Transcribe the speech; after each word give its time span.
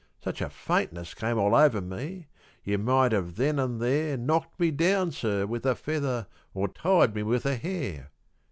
Such 0.19 0.41
a 0.41 0.49
faintness 0.49 1.13
came 1.13 1.37
all 1.37 1.53
over 1.53 1.79
me, 1.79 2.25
you 2.63 2.79
might 2.79 3.11
have 3.11 3.35
then 3.35 3.59
an' 3.59 3.77
there 3.77 4.17
Knocked 4.17 4.59
me 4.59 4.71
down, 4.71 5.11
sir, 5.11 5.45
with 5.45 5.63
a 5.63 5.75
feather 5.75 6.25
or 6.55 6.69
tied 6.69 7.13
me 7.13 7.21
with 7.21 7.45
a 7.45 7.55
hair. 7.55 8.09